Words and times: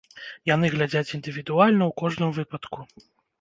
Яны 0.51 0.65
глядзяць 0.75 1.13
індывідуальна 1.17 1.83
ў 1.87 1.97
кожным 2.03 2.31
выпадку. 2.39 2.79